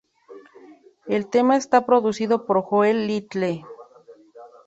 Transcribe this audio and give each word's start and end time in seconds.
El 1.05 1.29
tema 1.29 1.57
está 1.57 1.85
producido 1.85 2.47
por 2.47 2.63
Joel 2.63 3.05
Little. 3.05 3.61